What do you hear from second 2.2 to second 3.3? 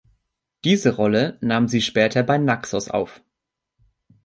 bei Naxos auf.